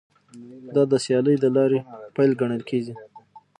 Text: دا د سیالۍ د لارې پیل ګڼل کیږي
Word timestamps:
دا 0.75 0.83
د 0.91 0.93
سیالۍ 1.03 1.35
د 1.39 1.45
لارې 1.55 1.79
پیل 2.15 2.31
ګڼل 2.39 2.61
کیږي 2.69 2.93